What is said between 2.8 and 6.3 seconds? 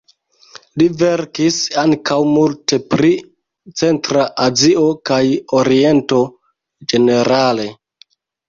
pri Centra Azio kaj Oriento